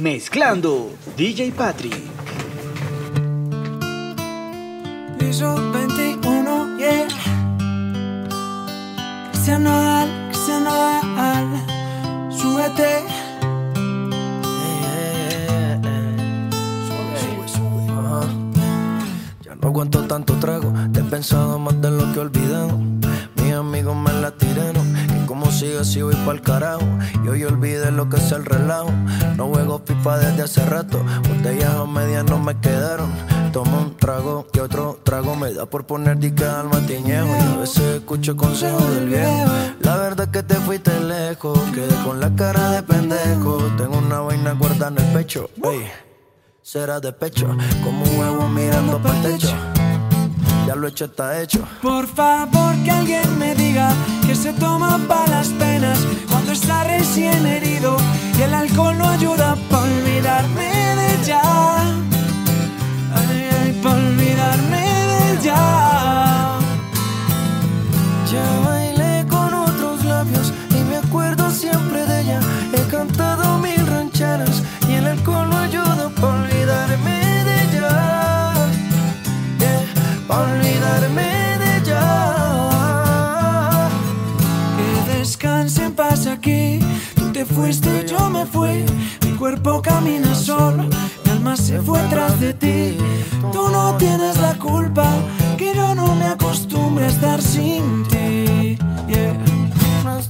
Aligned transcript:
Mezclando 0.00 0.94
DJ 1.14 1.52
Patrick. 1.52 1.94
Piso 5.18 5.54
21, 5.72 6.78
yeah. 6.78 7.06
Cristian 9.30 9.64
Nodal, 9.64 10.08
Cristian 10.28 10.64
Nodal, 10.64 11.48
súbete. 12.30 13.04
Ya 19.42 19.54
no 19.54 19.68
aguanto 19.68 20.06
tanto 20.06 20.32
trago, 20.36 20.72
te 20.94 21.00
he 21.00 21.04
pensado 21.04 21.58
más 21.58 21.78
de 21.78 21.90
lo 21.90 22.10
que 22.14 22.20
he 22.20 22.22
olvidado. 22.22 22.78
Mis 23.36 23.52
amigos 23.52 23.94
me 23.96 24.12
la 24.14 24.30
tiraron, 24.30 24.96
como 25.30 25.48
sigue 25.52 25.78
así 25.78 26.02
voy 26.02 26.16
pa'l 26.26 26.42
carajo. 26.42 26.82
Y 27.24 27.28
hoy 27.28 27.44
olvidé 27.44 27.92
lo 27.92 28.08
que 28.08 28.16
es 28.16 28.32
el 28.32 28.44
relajo. 28.44 28.90
No 29.36 29.46
juego 29.46 29.78
pipa 29.84 30.18
desde 30.18 30.42
hace 30.42 30.66
rato, 30.66 31.00
botellas 31.28 31.72
a 31.72 31.84
medias 31.86 32.24
no 32.24 32.40
me 32.40 32.58
quedaron. 32.58 33.12
Tomo 33.52 33.78
un 33.78 33.96
trago 33.96 34.48
y 34.52 34.58
otro 34.58 34.98
trago 35.04 35.36
me 35.36 35.52
da 35.54 35.66
por 35.66 35.86
poner 35.86 36.18
dica 36.18 36.58
al 36.58 36.68
matiñejo. 36.68 37.28
Y 37.28 37.54
a 37.54 37.56
veces 37.58 37.82
escucho 37.98 38.36
consejos 38.36 38.92
del 38.96 39.08
viejo. 39.08 39.44
La 39.82 39.98
verdad 39.98 40.26
es 40.26 40.32
que 40.32 40.42
te 40.42 40.56
fuiste 40.56 40.98
lejos, 40.98 41.60
quedé 41.72 41.94
con 42.02 42.18
la 42.18 42.34
cara 42.34 42.72
de 42.72 42.82
pendejo. 42.82 43.58
Tengo 43.76 43.98
una 43.98 44.18
vaina 44.18 44.52
guardada 44.54 44.88
en 44.88 44.98
el 44.98 45.12
pecho, 45.12 45.48
ey. 45.62 45.86
Será 46.60 46.98
de 46.98 47.12
pecho, 47.12 47.46
como 47.84 48.02
un 48.02 48.18
huevo 48.18 48.48
mirando 48.48 49.00
para 49.00 49.16
el 49.16 49.38
techo. 49.38 49.69
Lo 50.80 50.88
hecho 50.88 51.04
está 51.04 51.42
hecho. 51.42 51.62
Por 51.82 52.06
favor 52.06 52.74
que 52.82 52.90
alguien 52.90 53.38
me 53.38 53.54
diga 53.54 53.92
que 54.26 54.34
se 54.34 54.54
toma 54.54 54.98
para 55.06 55.26
las 55.26 55.48
penas 55.48 55.98
cuando 56.30 56.52
está 56.52 56.84
recién 56.84 57.44
herido 57.44 57.98
y 58.38 58.40
el 58.40 58.54
alcohol 58.54 58.96
no 58.96 59.06
ayuda 59.06 59.56
para 59.68 59.82
olvidarme 59.82 60.70
de 61.00 61.26
ya. 61.26 61.42
Ay, 63.14 63.48
ay, 63.60 63.80
para 63.82 63.96
olvidarme 63.96 64.80
de 65.10 65.42
ya. 65.42 66.58
Ya 68.32 68.60
bailé 68.64 69.26
con 69.28 69.52
otros 69.52 70.02
labios 70.06 70.50
y 70.70 70.82
me 70.84 70.96
acuerdo 70.96 71.50
siempre 71.50 72.06
de 72.06 72.22
ella. 72.22 72.40
He 72.72 72.90
cantado 72.90 73.58
mil 73.58 73.86
rancheras 73.86 74.62
Tú 86.40 87.32
te 87.32 87.44
fuiste, 87.44 88.06
yo 88.08 88.30
me 88.30 88.46
fui. 88.46 88.84
Mi 89.26 89.32
cuerpo 89.36 89.82
camina 89.82 90.34
solo, 90.34 90.84
mi 91.24 91.30
alma 91.30 91.54
se 91.54 91.80
fue 91.82 92.00
tras 92.08 92.40
de 92.40 92.54
ti. 92.54 92.96
Tú 93.52 93.68
no 93.68 93.94
tienes 93.98 94.38
la 94.38 94.54
culpa 94.54 95.06
que 95.58 95.74
yo 95.74 95.94
no 95.94 96.14
me 96.14 96.26
acostumbre 96.26 97.04
a 97.04 97.08
estar 97.08 97.42
sin 97.42 98.04
ti. 98.08 98.78
Yeah. 99.06 99.34
No. 100.02 100.20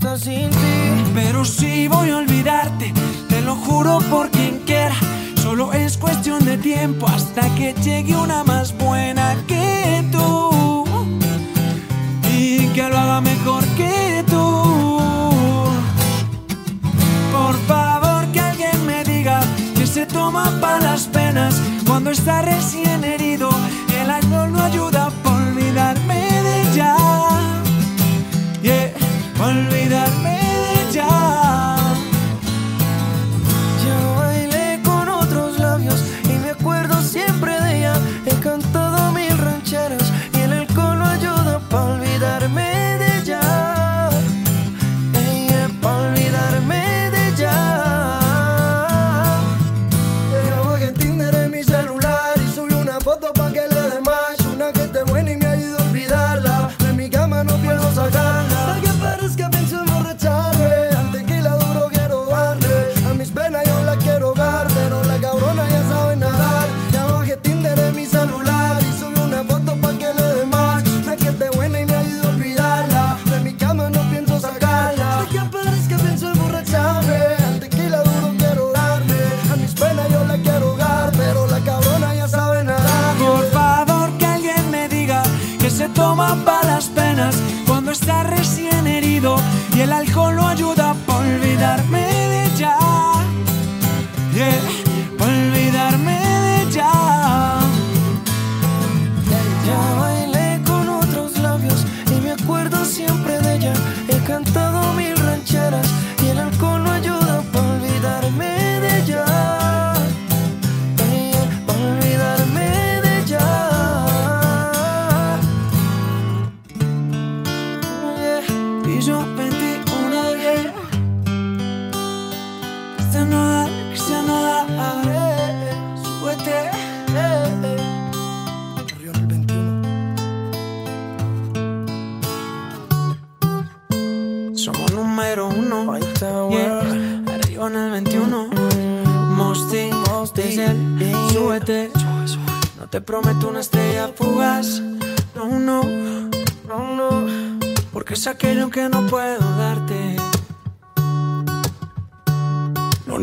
Pero 1.15 1.45
sí 1.45 1.87
voy 1.87 2.11
a 2.11 2.17
olvidarte, 2.17 2.93
te 3.29 3.41
lo 3.43 3.55
juro 3.55 4.01
por 4.11 4.31
quien 4.31 4.59
quiera. 4.67 4.97
Solo 5.37 5.73
es 5.73 5.97
cuestión 5.97 6.45
de 6.45 6.57
tiempo 6.57 7.07
hasta 7.07 7.43
que 7.55 7.73
llegue 7.85 8.17
una 8.17 8.43
más 8.43 8.77
buena 8.77 9.37
que 9.47 10.05
tú. 10.11 10.85
Y 12.37 12.67
que 12.69 12.89
lo 12.89 12.99
haga 12.99 13.21
mejor 13.21 13.65
que 13.77 14.00
toma 20.31 20.61
para 20.61 20.81
las 20.81 21.07
penas 21.09 21.61
cuando 21.87 22.11
está 22.11 22.43
recién 22.43 23.03
herido. 23.03 23.51
El 24.01 24.11
alcohol 24.11 24.53
no 24.53 24.63
ayuda 24.63 25.00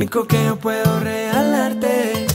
único 0.07 0.25
que 0.25 0.41
yo 0.45 0.55
puedo 0.55 1.01
regalarte 1.01 2.25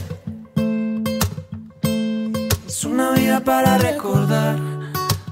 es 2.67 2.83
una 2.85 3.09
vida 3.13 3.39
para 3.39 3.79
recordar. 3.79 4.59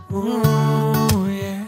Uh, 0.10 1.28
yeah. 1.28 1.68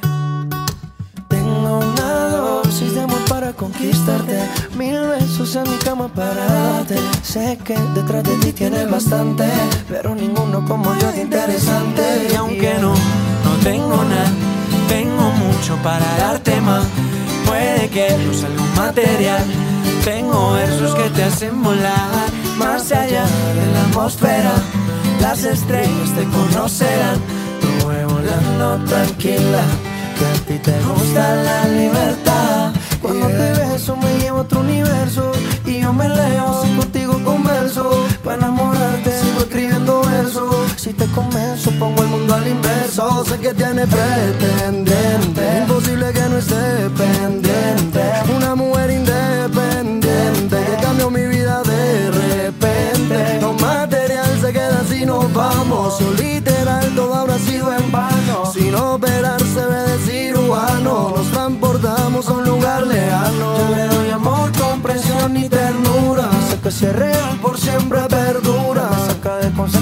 Tengo 1.27 1.77
una 1.77 2.27
dosis 2.29 2.95
de 2.95 3.01
amor 3.01 3.23
para 3.29 3.53
conquistarte. 3.53 4.49
Mil 4.75 4.99
besos 4.99 5.55
en 5.57 5.69
mi 5.69 5.77
cama 5.77 6.07
para 6.07 6.43
darte. 6.43 6.95
Sé 7.21 7.59
que 7.63 7.77
detrás 7.93 8.23
de 8.23 8.35
ti 8.37 8.51
tienes 8.53 8.89
bastante, 8.89 9.45
pero 9.87 10.15
ninguno 10.15 10.65
como 10.65 10.97
yo 10.97 11.11
de 11.11 11.21
interesante. 11.21 12.29
Y 12.31 12.35
aunque 12.35 12.73
no, 12.81 12.95
no 13.45 13.51
tengo 13.63 14.03
nada, 14.03 14.31
tengo 14.87 15.29
mucho 15.33 15.75
para 15.83 16.17
darte 16.17 16.59
más. 16.61 16.87
Puede 17.45 17.89
que 17.89 18.17
no 18.25 18.33
sea 18.33 18.47
algo 18.47 18.63
material. 18.75 19.62
Tengo 20.03 20.51
versos 20.51 20.95
que 20.95 21.09
te 21.11 21.23
hacen 21.23 21.63
volar 21.63 22.09
más 22.57 22.91
allá 22.91 23.23
de 23.23 23.71
la 23.73 23.81
atmósfera. 23.83 24.51
Las 25.21 25.45
estrellas 25.45 26.09
te 26.13 26.25
conocerán. 26.25 27.19
Tú 27.61 27.85
voy 27.85 28.03
volando 28.03 28.83
tranquila. 28.85 29.63
Que 30.19 30.25
a 30.25 30.33
ti 30.45 30.59
te 30.59 30.77
gusta 30.81 31.35
la 31.35 31.67
libertad. 31.69 32.73
Cuando 33.01 33.27
te 33.27 33.53
beso 33.53 33.95
me 33.95 34.17
llevo 34.19 34.39
a 34.39 34.41
otro 34.41 34.59
universo 34.59 35.31
y 35.65 35.79
yo 35.79 35.93
me 35.93 36.09
leo 36.09 36.63
para 38.23 38.37
enamorarte, 38.37 39.11
sigo 39.19 39.39
escribiendo 39.39 40.01
versos. 40.03 40.73
Si 40.75 40.93
te 40.93 41.07
convenzo, 41.07 41.71
pongo 41.79 42.03
el 42.03 42.09
mundo 42.09 42.35
al 42.35 42.47
inverso. 42.47 43.25
Sé 43.25 43.39
que 43.39 43.53
tiene 43.53 43.87
pretendiente, 43.87 45.59
imposible 45.61 46.13
que 46.13 46.21
no 46.21 46.37
esté 46.37 46.89
pendiente. 46.95 48.01
Una 48.35 48.53
mujer 48.55 48.91
independiente 48.91 50.57
que 50.65 50.83
cambió 50.83 51.09
mi 51.09 51.21
vida 51.21 51.32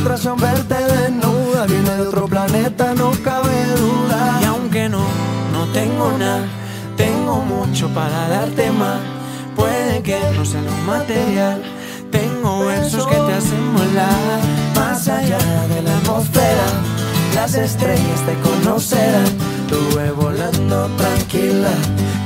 concentración 0.02 0.38
verte 0.38 0.76
desnuda. 0.76 1.66
Viene 1.68 1.90
de 1.96 2.02
otro 2.02 2.28
planeta, 2.28 2.94
no 2.96 3.12
cabe 3.24 3.66
duda. 3.78 4.40
Y 4.42 4.46
aunque 4.46 4.90
no, 4.90 5.04
no 5.54 5.66
tengo 5.74 6.12
nada, 6.18 6.46
tengo 6.98 7.42
mucho 7.44 7.88
para 7.90 8.28
darte 8.28 8.72
más. 8.72 9.00
Puede 9.56 10.02
que 10.02 10.20
no 10.36 10.44
sea 10.46 10.62
lo 10.62 10.72
material, 10.88 11.62
tengo 12.10 12.66
versos 12.66 13.06
que 13.06 13.16
te 13.16 13.34
hacen 13.34 13.74
volar. 13.74 14.40
Más 14.76 15.08
allá 15.08 15.38
de 15.68 15.82
la 15.84 15.98
atmósfera, 15.98 16.68
las 17.36 17.54
estrellas 17.54 18.22
te 18.26 18.34
conocerán. 18.40 19.30
Tuve 19.70 20.12
volando 20.12 20.88
tranquila, 20.98 21.74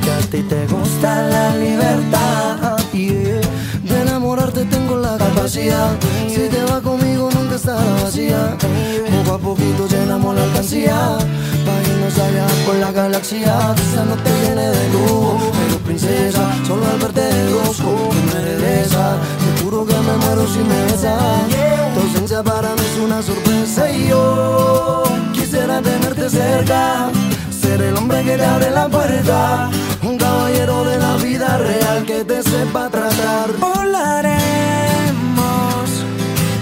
que 0.01 0.11
a 0.11 0.19
ti 0.31 0.43
te 0.43 0.65
gusta 0.67 1.27
la 1.27 1.55
libertad. 1.57 2.77
Yeah. 2.93 3.41
De 3.83 4.01
enamorarte 4.01 4.63
tengo 4.65 4.95
la 4.95 5.17
capacidad. 5.17 5.91
Si 6.29 6.47
te 6.47 6.63
vas 6.63 6.81
conmigo 6.81 7.29
Poco 7.65 9.33
a 9.33 9.39
poquito 9.39 9.87
llenamos 9.87 10.35
la 10.35 10.43
alcancía. 10.43 11.17
Pa' 11.65 11.81
irnos 11.89 12.19
allá 12.19 12.45
por 12.63 12.75
la 12.75 12.91
galaxia. 12.91 13.73
Quizá 13.75 14.05
no 14.05 14.15
te 14.17 14.29
llene 14.41 14.69
de 14.69 14.89
luz, 14.89 15.41
pero 15.51 15.79
princesa, 15.79 16.43
solo 16.67 16.85
al 16.85 16.99
verte 16.99 17.21
de 17.21 17.49
tú 17.49 18.09
me 18.27 18.41
regresa. 18.41 19.17
Te 19.39 19.63
juro 19.63 19.83
que 19.83 19.95
me 19.95 20.15
muero 20.17 20.47
si 20.47 20.59
me 20.59 20.83
besas. 20.83 21.47
Tu 21.95 21.99
ausencia 22.01 22.43
para 22.43 22.69
mí 22.69 22.81
es 22.93 22.99
una 22.99 23.21
sorpresa 23.23 23.91
y 23.91 24.09
yo 24.09 25.03
quisiera 25.33 25.81
tenerte 25.81 26.29
cerca. 26.29 27.09
Ser 27.49 27.81
el 27.81 27.97
hombre 27.97 28.21
que 28.23 28.37
te 28.37 28.45
abre 28.45 28.69
la 28.69 28.87
puerta. 28.87 29.71
Un 30.03 30.17
caballero 30.17 30.83
de 30.83 30.97
la 30.99 31.15
vida 31.15 31.57
real 31.57 32.05
que 32.05 32.23
te 32.23 32.43
sepa 32.43 32.89
tratar. 32.89 33.51
Volaremos 33.59 35.24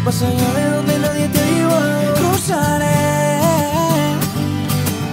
más 0.03 0.21
allá 0.21 0.53
de 0.53 0.69
donde 0.75 0.99
nadie 0.99 1.27
te 1.29 1.39
llevado. 1.39 2.13
Cruzaré 2.15 2.85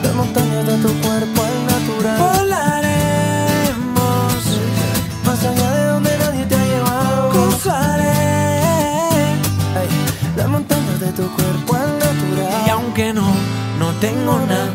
De 0.03 0.13
montañas 0.15 0.67
de 0.67 0.77
tu 0.79 0.89
cuerpo 1.01 1.43
al 1.45 1.67
natural. 1.67 2.19
Volaremos 2.19 3.79
más 5.25 5.45
allá 5.45 5.71
de 5.71 5.85
donde 5.93 6.19
nadie 6.19 6.45
te 6.47 6.55
ha 6.57 6.65
llevado. 6.65 7.31
Cruzaré 7.31 8.15
Las 10.37 10.49
montañas 10.49 11.01
de 11.01 11.13
tu 11.13 11.31
cuerpo 11.37 11.75
al 11.77 11.99
natural. 11.99 12.63
y 12.67 12.71
aunque 12.71 13.13
no, 13.13 13.33
no 13.79 13.93
tengo 14.01 14.39
nada, 14.41 14.73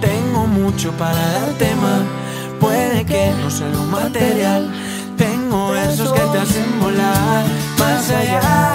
tengo 0.00 0.46
mucho 0.46 0.92
para 0.92 1.20
darte 1.32 1.74
más. 1.76 2.02
Puede 2.58 3.04
que 3.04 3.32
no 3.42 3.50
sea 3.50 3.68
lo 3.68 3.82
material, 3.84 4.72
tengo 5.16 5.70
versos 5.70 6.12
que 6.12 6.20
te 6.20 6.38
hacen 6.38 6.80
volar 6.80 7.44
más 7.78 8.10
allá 8.10 8.67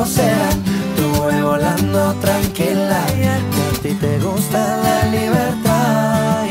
conocerán, 0.00 0.64
tú 0.96 1.24
ve 1.26 1.42
volando 1.42 2.14
tranquila, 2.14 3.04
que 3.16 3.28
a 3.28 3.82
ti 3.82 3.94
te 3.94 4.18
gusta 4.18 4.78
la 4.78 5.04
libertad. 5.10 6.46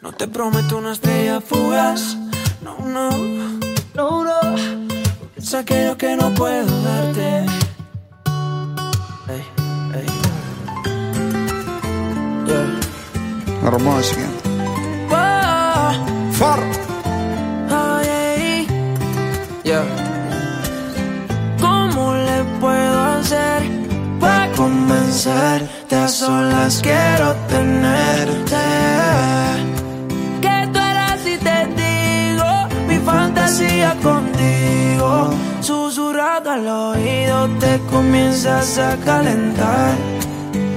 No 0.00 0.12
te 0.12 0.28
prometo 0.28 0.78
una 0.78 0.92
estrella 0.92 1.40
fugaz, 1.40 2.16
no, 2.62 2.78
no, 2.86 3.10
no, 3.94 4.24
no. 4.24 4.40
Es 5.36 5.54
aquello 5.54 5.96
que 5.96 6.16
no 6.16 6.32
puedo 6.34 6.82
darte. 6.82 7.46
Ey, 9.28 9.44
ey. 9.94 10.06
Yeah. 12.46 14.39
Convencerte? 25.20 25.96
A 25.96 26.08
solas 26.08 26.80
quiero 26.82 27.34
tenerte. 27.48 28.56
Que 30.40 30.68
tú 30.72 30.78
eras 30.78 31.26
y 31.26 31.36
te 31.38 31.66
digo 31.82 32.46
mi 32.86 32.98
fantasía 32.98 33.96
contigo. 34.02 35.30
Susurrado 35.60 36.50
al 36.50 36.66
oído 36.66 37.48
te 37.58 37.78
comienzas 37.90 38.78
a 38.78 38.96
calentar. 39.04 39.94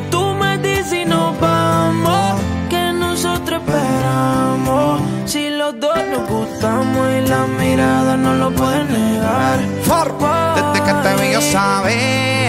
Tú 0.10 0.34
me 0.34 0.58
dices 0.58 0.94
y 0.94 1.06
nos 1.06 1.40
vamos, 1.40 2.40
que 2.70 2.94
nosotros 2.94 3.62
esperamos. 3.62 5.02
Si 5.26 5.50
los 5.50 5.80
dos 5.80 5.98
nos 6.12 6.30
gustamos 6.30 7.08
y 7.18 7.28
la 7.30 7.48
mirada 7.48 8.18
no 8.18 8.34
lo 8.36 8.52
puede 8.52 8.84
negar. 8.86 9.60
Desde 10.56 10.86
que 10.86 10.94
te 11.04 11.22
vi 11.22 11.34
yo 11.34 11.42
sabía 11.42 12.43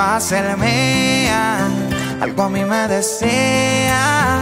a 0.00 0.20
ser 0.20 0.56
mía. 0.56 1.58
Algo 2.20 2.44
a 2.44 2.48
mí 2.48 2.64
me 2.64 2.88
decía 2.88 4.40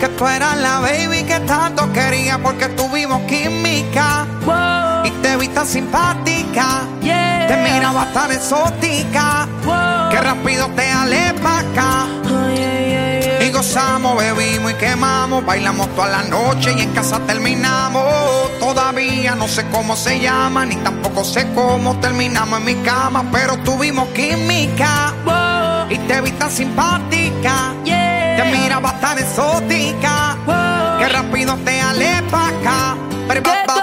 que 0.00 0.08
tú 0.08 0.26
eras 0.26 0.56
la 0.58 0.80
baby 0.80 1.22
que 1.24 1.40
tanto 1.40 1.90
quería 1.92 2.38
porque 2.38 2.68
tuvimos 2.68 3.20
química 3.22 4.26
Wow, 4.46 5.04
y 5.04 5.10
te 5.22 5.36
vi 5.36 5.48
tan 5.48 5.66
simpática. 5.66 6.82
yeah. 7.02 7.46
Te 7.48 7.56
miraba 7.56 8.06
tan 8.12 8.30
exótica 8.32 9.46
Wow. 9.64 10.10
que 10.10 10.20
rápido 10.20 10.68
te 10.74 10.90
alé 10.90 11.34
pa' 11.42 11.58
acá. 11.60 12.06
Ay. 12.46 13.46
Y 13.46 13.50
gozamos, 13.52 14.16
bebimos 14.18 14.72
y 14.72 14.74
quemamos, 14.74 15.44
bailamos 15.44 15.88
toda 15.94 16.08
la 16.08 16.22
noche 16.24 16.72
y 16.76 16.82
en 16.82 16.90
casa 16.92 17.18
terminamos. 17.26 18.49
Todavía 18.74 19.34
no 19.34 19.48
sé 19.48 19.66
cómo 19.72 19.96
se 19.96 20.20
llama, 20.20 20.64
ni 20.64 20.76
tampoco 20.76 21.24
sé 21.24 21.44
cómo 21.56 21.98
terminamos 21.98 22.60
en 22.60 22.64
mi 22.66 22.74
cama, 22.76 23.24
pero 23.32 23.56
tuvimos 23.64 24.06
química 24.10 25.12
Wow, 25.24 25.90
y 25.90 25.98
te 26.06 26.20
vi 26.20 26.30
tan 26.30 26.52
simpática. 26.52 27.74
yeah. 27.84 28.36
Te 28.36 28.44
miraba 28.56 28.92
tan 29.00 29.18
exótica 29.18 30.36
Wow. 30.46 30.98
que 31.00 31.08
rápido 31.08 31.56
te 31.64 31.80
alé 31.80 32.22
pa' 32.30 32.46
acá. 32.46 32.96
Pero 33.26 33.42
Que 33.42 33.50
ba, 33.66 33.74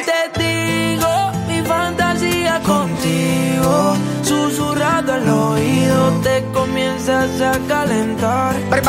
y 0.00 0.04
te 0.06 0.42
digo 0.42 1.32
mi 1.46 1.60
fantasía 1.60 2.58
contigo. 2.60 3.94
Susurrado 4.22 5.12
al 5.12 5.28
oído 5.28 6.10
te 6.22 6.42
comienzas 6.54 7.38
a 7.38 7.52
calentar. 7.68 8.54
Pero 8.70 8.82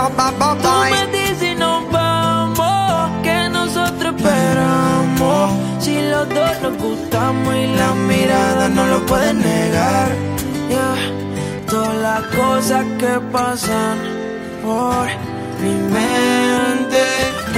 Tú 0.62 0.70
me 0.90 1.23
Si 5.84 6.02
los 6.02 6.30
dos 6.30 6.62
nos 6.62 6.78
gustamos 6.78 7.54
y 7.54 7.68
la 7.76 7.94
mirada 7.94 8.70
no 8.70 8.88
lo 8.88 9.06
pueden 9.06 9.40
negar. 9.42 10.12
Todas 11.70 11.96
las 11.98 12.22
cosas 12.28 12.86
que 12.98 13.20
pasan 13.34 13.98
por 14.64 15.08
mi 15.62 15.76
mente 15.98 17.04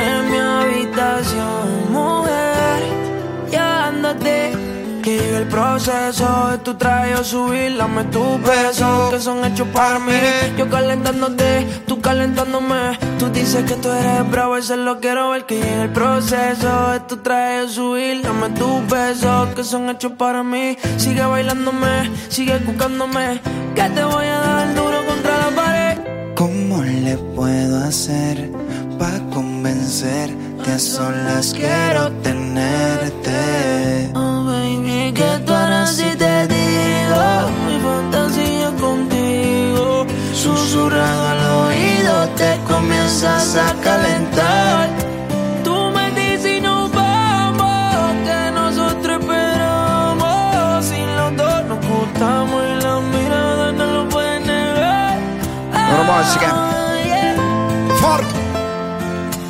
en 0.07 0.31
mi 0.31 0.37
habitación, 0.37 1.91
mujer. 1.91 2.81
Ya 3.51 3.89
ándate. 3.89 4.54
Que 5.05 5.19
llegue 5.19 5.37
el 5.37 5.47
proceso 5.47 6.47
de 6.49 6.57
tu 6.57 6.73
traje 6.73 7.23
subir, 7.23 7.77
dame 7.77 8.05
tus 8.05 8.41
besos 8.41 9.13
que 9.13 9.19
son 9.19 9.45
hechos 9.45 9.67
para 9.67 9.99
mí. 9.99 10.13
Yo 10.57 10.67
calentándote, 10.67 11.67
tú 11.85 12.01
calentándome. 12.01 12.97
Tú 13.19 13.29
dices 13.29 13.63
que 13.65 13.75
tú 13.75 13.91
eres 13.91 14.27
bravo, 14.31 14.57
eso 14.57 14.75
lo 14.75 14.99
quiero 14.99 15.29
ver. 15.29 15.45
Que 15.45 15.57
llegue 15.57 15.83
el 15.83 15.91
proceso 15.91 16.89
de 16.89 16.99
tu 17.01 17.17
traje 17.17 17.69
subir, 17.69 18.23
dame 18.23 18.49
tus 18.57 18.87
besos 18.87 19.49
que 19.49 19.63
son 19.63 19.91
hechos 19.91 20.13
para 20.13 20.41
mí. 20.41 20.75
Sigue 20.97 21.23
bailándome, 21.23 22.09
sigue 22.29 22.57
buscándome. 22.65 23.39
Que 23.75 23.83
te 23.83 24.03
voy 24.03 24.25
a 24.25 24.39
dar 24.39 24.73
duro 24.73 25.05
contra 25.05 25.37
la 25.37 25.55
pared. 25.55 25.99
¿Cómo 26.33 26.81
le 26.81 27.15
puedo 27.35 27.77
hacer 27.85 28.49
para 28.97 29.19
convencerte? 29.29 30.71
A 30.73 30.79
solas 30.79 31.53
quiero 31.53 32.11
tenerte. 32.23 34.15
¿Qué 35.15 35.39
tú 35.45 35.53
harás 35.53 35.95
si 35.95 36.09
te 36.17 36.47
digo 36.47 37.49
mi 37.65 37.79
fantasía 37.79 38.69
contigo? 38.79 40.05
Susurrado 40.33 41.27
al 41.29 41.43
oído 41.67 42.27
te 42.35 42.59
comienzas 42.67 43.55
a 43.55 43.73
calentar. 43.81 44.89
Tú 45.63 45.75
me 45.95 46.11
dices 46.11 46.61
no 46.61 46.89
vamos, 46.89 48.13
que 48.27 48.51
nosotros 48.59 49.19
esperamos. 49.21 50.85
Si 50.85 50.99
los 51.17 51.37
dos 51.37 51.65
nos 51.69 51.79
gustamos 51.87 52.61
y 52.69 52.83
las 52.83 53.01
miradas 53.03 53.73
no 53.73 53.85
lo 53.85 54.09
pueden 54.09 54.45
negar. 54.45 55.17
Ah, 55.73 55.87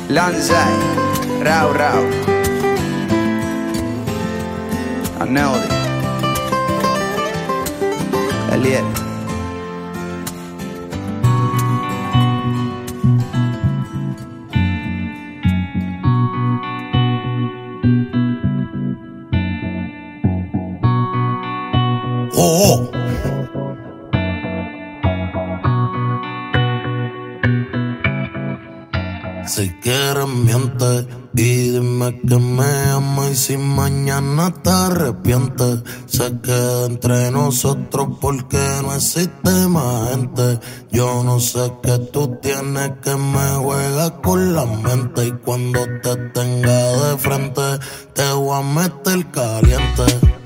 Lanza, 0.08 0.64
Rao 1.42 1.72
Rao. 1.72 2.35
Now, 5.28 5.56
nailed. 5.56 5.72
Elliot. 8.52 8.84
Oh! 22.38 22.90
oh. 22.92 22.95
Rau. 30.16 30.26
Aneldi. 30.26 31.08
Eliet. 31.36 32.20
que 32.28 32.38
me 32.38 32.90
ama 32.90 33.28
y 33.30 33.34
si 33.34 33.56
mañana 33.56 34.52
te 34.62 34.70
arrepientes, 34.70 35.82
se 36.06 36.40
queda 36.40 36.86
entre 36.86 37.30
nosotros 37.30 38.08
porque 38.20 38.58
no 38.82 38.94
existe 38.94 39.50
más 39.68 40.10
gente. 40.10 40.58
Yo 40.90 41.22
no 41.22 41.38
sé 41.38 41.72
qué 41.82 41.98
tú 42.12 42.38
tienes 42.40 42.92
que 43.02 43.14
me 43.14 43.48
juega 43.62 44.22
con 44.22 44.54
la 44.54 44.64
mente 44.64 45.26
y 45.26 45.32
cuando 45.32 45.80
te 46.02 46.16
tenga 46.32 47.10
de 47.10 47.18
frente 47.18 47.78
te 48.14 48.32
voy 48.32 48.58
a 48.58 48.62
meter 48.62 49.30
caliente. 49.30 50.45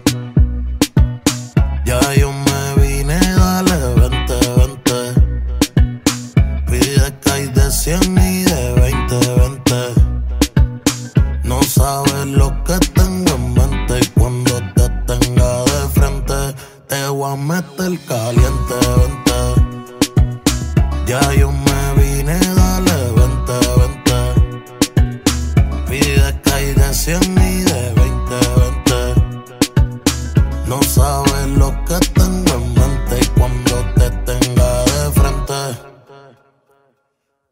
Vine, 21.95 22.39
dale, 22.39 23.13
vente, 23.17 23.53
vente. 23.77 24.21
Que 26.43 26.53
hay 26.53 26.75
de 26.75 26.95
100 26.95 27.23
y 27.23 27.63
de 27.63 27.93
20, 27.95 28.35
20. 28.57 29.21
No 30.69 30.83
sabes 30.83 31.47
lo 31.57 31.71
que 31.85 31.99
tengo 32.15 32.55
en 32.55 32.75
mente 32.75 33.21
cuando 33.37 33.75
te 33.97 34.11
tenga 34.11 34.85
de 34.85 35.11
frente. 35.13 35.61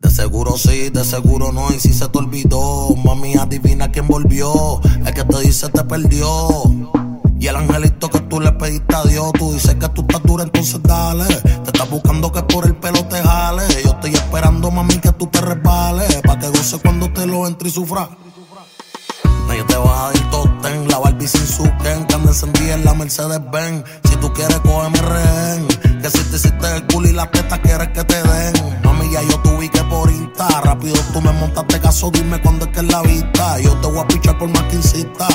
De 0.01 0.11
seguro 0.11 0.57
sí, 0.57 0.91
de 0.91 1.05
seguro 1.05 1.53
no, 1.53 1.71
y 1.73 1.81
si 1.81 1.93
se 1.93 2.09
te 2.09 2.19
olvidó, 2.19 2.95
mami, 3.05 3.35
adivina 3.35 3.91
quién 3.91 4.07
volvió. 4.07 4.81
El 5.05 5.13
que 5.13 5.25
te 5.25 5.41
dice 5.41 5.69
te 5.69 5.83
perdió. 5.85 6.98
Y 7.41 7.47
el 7.47 7.55
angelito 7.55 8.11
que 8.11 8.19
tú 8.21 8.41
le 8.41 8.51
pediste 8.53 8.97
a 8.97 9.05
Dios, 9.05 9.33
tú 9.39 9.53
dices 9.53 9.77
que 9.77 9.89
tú 9.91 10.01
estás 10.03 10.23
dura, 10.25 10.43
entonces 10.43 10.81
dale. 10.83 11.25
Te 11.27 11.71
estás 11.71 11.89
buscando 11.89 12.33
que 12.33 12.43
por 12.43 12.67
el 12.67 12.75
pelo 12.75 13.05
te 13.07 13.23
jale. 13.23 13.63
Yo 13.85 13.91
estoy 13.91 14.15
esperando, 14.15 14.71
mami, 14.73 14.99
que 14.99 15.13
tú 15.13 15.29
te 15.29 15.41
resbales. 15.41 16.21
Pa' 16.23 16.37
que 16.39 16.49
goce 16.49 16.79
cuando 16.81 17.13
te 17.13 17.27
lo 17.27 17.47
entre 17.47 17.69
y 17.69 17.73
sufra. 17.73 18.09
Nadie 19.47 19.63
te 19.65 19.77
baja 19.77 20.11
del 20.11 20.31
totem, 20.31 20.89
la 20.89 20.99
Barbie 20.99 21.29
sin 21.29 21.47
su 21.47 21.63
Ken, 21.83 22.05
que 22.07 22.15
anda 22.17 22.29
encendida 22.29 22.75
en 22.75 22.85
la 22.85 22.95
Mercedes 22.95 23.41
Benz. 23.53 23.85
Si 24.05 24.17
tú 24.17 24.33
quieres, 24.33 24.59
cógeme 24.59 25.01
rehén. 25.01 25.69
Que 26.03 26.11
si 26.11 26.19
te 26.25 26.37
hiciste 26.37 26.75
el 26.75 26.87
culo 26.89 27.09
y 27.09 27.13
las 27.13 27.31
tetas 27.31 27.61
quieres 27.61 27.89
que 27.89 28.03
te 28.03 28.21
den. 28.21 28.81
Mami, 28.83 29.13
ya 29.13 29.23
yo 29.23 29.39
tuve 29.43 29.71
que 29.71 29.83
por 29.85 30.11
Insta. 30.11 30.49
Rápido 30.61 30.97
tú 31.13 31.23
me 31.23 31.33
montaste 31.33 31.81
caso, 31.81 32.11
dime 32.11 32.43
cuándo 32.43 32.65
es 32.65 32.73
que 32.73 32.81
es 32.81 32.93
la 32.93 33.01
vista. 33.03 33.61
Yo 33.61 33.75
te 33.77 33.87
voy 33.87 34.01
a 34.01 34.09
pichar 34.09 34.37
por 34.39 34.49
más 34.49 34.65
que 34.65 34.75
insista. 34.75 35.29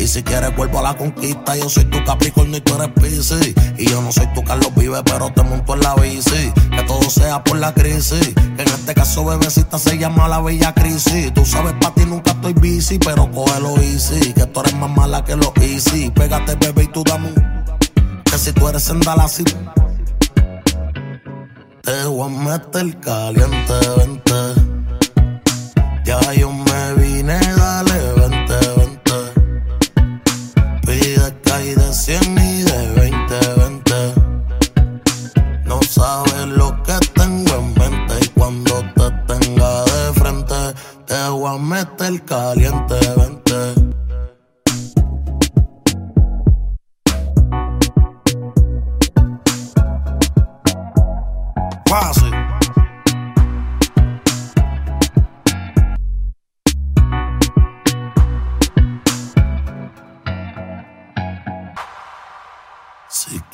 Y 0.00 0.06
si 0.06 0.22
quieres 0.22 0.56
vuelvo 0.56 0.78
a 0.78 0.82
la 0.82 0.96
conquista, 0.96 1.54
yo 1.56 1.68
soy 1.68 1.84
tu 1.84 2.02
Capricornio 2.04 2.56
y 2.56 2.60
tú 2.62 2.74
eres 2.74 2.88
Pisces. 2.88 3.54
Y 3.76 3.84
yo 3.86 4.00
no 4.00 4.10
soy 4.10 4.26
tu 4.32 4.42
Carlos 4.42 4.74
Vive, 4.74 5.02
pero 5.04 5.30
te 5.30 5.42
monto 5.42 5.74
en 5.74 5.80
la 5.80 5.94
bici. 5.94 6.50
Que 6.74 6.82
todo 6.84 7.02
sea 7.10 7.44
por 7.44 7.58
la 7.58 7.74
crisis. 7.74 8.32
Que 8.56 8.62
en 8.62 8.68
este 8.68 8.94
caso, 8.94 9.26
bebecita, 9.26 9.78
se 9.78 9.98
llama 9.98 10.26
la 10.26 10.40
bella 10.40 10.72
crisis. 10.72 11.34
Tú 11.34 11.44
sabes, 11.44 11.74
para 11.74 11.92
ti 11.94 12.06
nunca 12.06 12.30
estoy 12.30 12.54
busy, 12.54 12.98
pero 12.98 13.30
cógelo 13.30 13.76
easy. 13.82 14.32
Que 14.32 14.46
tú 14.46 14.60
eres 14.60 14.74
más 14.76 14.90
mala 14.90 15.22
que 15.22 15.36
lo 15.36 15.52
easy. 15.60 16.10
Pégate, 16.10 16.54
bebé, 16.54 16.84
y 16.84 16.86
tú 16.86 17.04
dame 17.04 17.34
Que 18.24 18.38
si 18.38 18.52
tú 18.52 18.68
eres 18.68 18.88
en 18.88 19.00
Dallas, 19.00 19.42
te 21.82 22.04
voy 22.06 22.26
a 22.26 22.28
meter 22.28 23.00
caliente, 23.00 23.74
vente. 23.98 24.70
Ya 26.06 26.32
yo 26.32 26.50
me 26.50 26.94
vine, 26.94 27.38
hay 31.92 32.39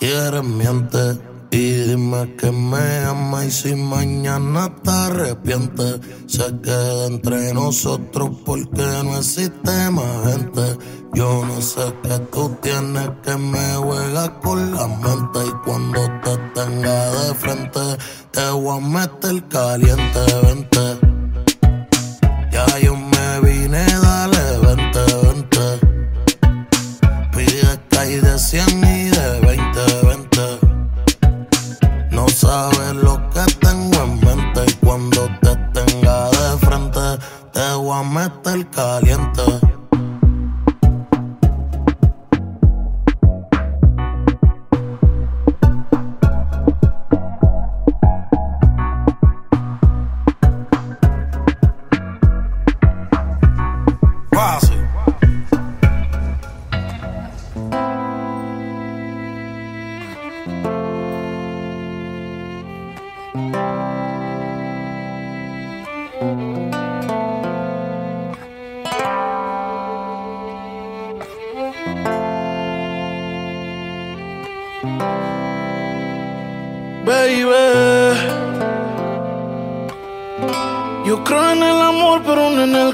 quieres 0.06 0.44
miente 0.44 1.18
y 1.50 1.72
dime 1.88 2.36
que 2.36 2.52
me 2.52 2.98
ama 3.06 3.44
y 3.44 3.50
si 3.50 3.74
mañana 3.74 4.72
te 4.84 4.90
arrepientes 4.90 6.00
se 6.26 6.46
queda 6.60 7.06
entre 7.06 7.52
nosotros 7.52 8.30
porque 8.44 8.86
no 9.04 9.16
existe 9.16 9.90
más 9.90 10.32
gente. 10.32 10.78
Yo 11.12 11.44
no 11.44 11.60
sé 11.60 11.92
qué 12.04 12.18
tú 12.32 12.56
tienes 12.62 13.10
que 13.24 13.36
me 13.36 13.74
juega 13.76 14.38
con 14.40 14.74
la 14.76 14.86
mente 14.86 15.40
y 15.44 15.52
cuando 15.64 16.00
te 16.22 16.36
tenga 16.54 16.98
de 17.22 17.34
frente 17.34 17.80
te 18.30 18.50
voy 18.50 18.78
a 18.78 18.80
meter 18.80 19.48
caliente, 19.48 20.20
vente. 20.44 20.86
Ya 22.52 22.66
yo 22.78 22.94
me 22.94 23.40
vine, 23.40 23.84
dale, 23.84 24.15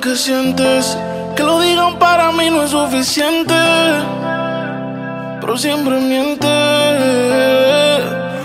sientes. 0.01 0.97
Que 1.37 1.43
lo 1.43 1.61
digan 1.61 1.99
para 1.99 2.33
mí 2.33 2.51
no 2.51 2.63
es 2.63 2.71
suficiente. 2.71 3.55
Pero 5.41 5.57
siempre 5.59 5.99
miente. 6.01 6.47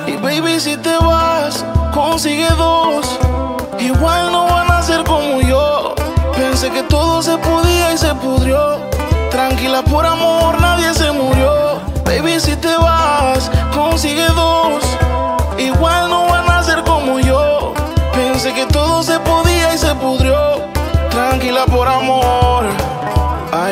Y 0.07 0.17
baby, 0.17 0.59
si 0.59 0.75
te 0.77 0.97
vas, 0.97 1.63
consigue 1.93 2.47
dos. 2.57 3.19
Igual 3.79 4.31
no 4.31 4.45
van 4.45 4.71
a 4.71 4.81
ser 4.81 5.03
como 5.03 5.41
yo. 5.41 5.95
Pensé 6.35 6.69
que 6.69 6.83
todo 6.83 7.21
se 7.21 7.37
podía 7.37 7.93
y 7.93 7.97
se 7.97 8.13
pudrió. 8.15 8.79
Tranquila, 9.31 9.83
por 9.83 10.05
amor, 10.05 10.59
nadie 10.59 10.93
se 10.93 11.11
murió. 11.11 11.81
Baby, 12.03 12.39
si 12.39 12.55
te 12.55 12.75
vas, 12.77 13.51
consigue 13.73 14.27
dos. 14.35 14.86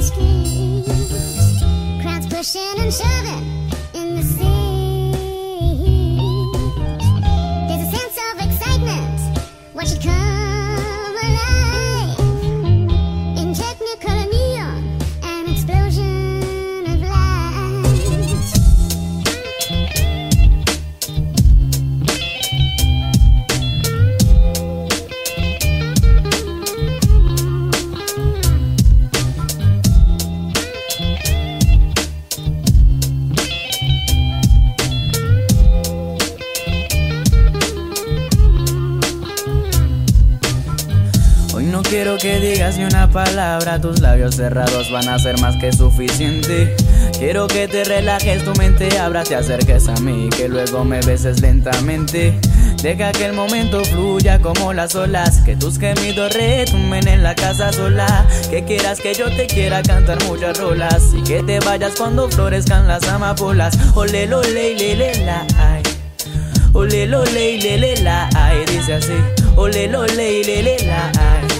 Street. 0.00 0.84
Crowds 2.02 2.26
pushing 2.26 2.78
and 2.78 2.92
shoving 2.92 3.70
in 3.94 4.14
the 4.14 4.22
seats. 4.22 5.16
There's 7.66 7.82
a 7.82 7.90
sense 7.96 8.16
of 8.30 8.40
excitement. 8.46 9.16
Come 10.02 10.35
digas 42.66 42.92
una 42.92 43.08
palabra, 43.08 43.80
tus 43.80 44.00
labios 44.00 44.36
cerrados 44.36 44.90
van 44.90 45.08
a 45.08 45.18
ser 45.18 45.38
más 45.40 45.56
que 45.56 45.72
suficiente. 45.72 46.74
Quiero 47.18 47.46
que 47.46 47.68
te 47.68 47.84
relajes, 47.84 48.44
tu 48.44 48.52
mente 48.54 48.98
abra, 48.98 49.22
te 49.22 49.36
acerques 49.36 49.88
a 49.88 49.94
mí, 50.00 50.28
que 50.36 50.48
luego 50.48 50.84
me 50.84 51.00
beses 51.00 51.40
lentamente. 51.40 52.38
Deja 52.82 53.12
que 53.12 53.26
el 53.26 53.34
momento 53.34 53.84
fluya 53.84 54.40
como 54.40 54.72
las 54.72 54.94
olas, 54.94 55.42
que 55.42 55.54
tus 55.54 55.78
gemidos 55.78 56.32
retumben 56.34 57.06
en 57.06 57.22
la 57.22 57.34
casa 57.34 57.72
sola. 57.72 58.26
Que 58.50 58.64
quieras 58.64 59.00
que 59.00 59.14
yo 59.14 59.26
te 59.26 59.46
quiera 59.46 59.82
cantar 59.82 60.22
muchas 60.24 60.58
rolas 60.58 61.12
y 61.14 61.22
que 61.22 61.42
te 61.42 61.60
vayas 61.60 61.94
cuando 61.96 62.28
florezcan 62.28 62.88
las 62.88 63.06
amapolas. 63.08 63.78
Ole, 63.94 64.32
ole, 64.34 64.74
le, 64.74 64.96
le, 64.96 65.24
la, 65.24 65.46
ay. 65.58 65.82
Ole, 66.72 67.14
ole, 67.14 67.58
le, 67.58 67.96
la, 68.02 68.28
ay. 68.34 68.64
Dice 68.66 68.94
así. 68.94 69.14
Ole, 69.56 69.94
ole, 69.96 70.42
le, 70.44 70.62
le, 70.62 70.86
la, 70.86 71.12
ay. 71.18 71.55